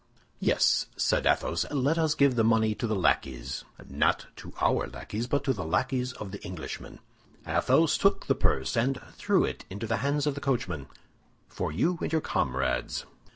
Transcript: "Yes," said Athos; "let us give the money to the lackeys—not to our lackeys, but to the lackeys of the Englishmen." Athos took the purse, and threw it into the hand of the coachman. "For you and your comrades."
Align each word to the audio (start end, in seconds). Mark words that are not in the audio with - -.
"Yes," 0.39 0.87
said 0.97 1.27
Athos; 1.27 1.63
"let 1.69 1.99
us 1.99 2.15
give 2.15 2.33
the 2.33 2.43
money 2.43 2.73
to 2.73 2.87
the 2.87 2.95
lackeys—not 2.95 4.25
to 4.37 4.51
our 4.59 4.87
lackeys, 4.87 5.27
but 5.27 5.43
to 5.43 5.53
the 5.53 5.63
lackeys 5.63 6.11
of 6.13 6.31
the 6.31 6.43
Englishmen." 6.43 6.97
Athos 7.45 7.99
took 7.99 8.25
the 8.25 8.33
purse, 8.33 8.75
and 8.75 8.99
threw 9.11 9.45
it 9.45 9.63
into 9.69 9.85
the 9.85 9.97
hand 9.97 10.25
of 10.25 10.33
the 10.33 10.41
coachman. 10.41 10.87
"For 11.49 11.71
you 11.71 11.99
and 12.01 12.11
your 12.11 12.19
comrades." 12.21 13.05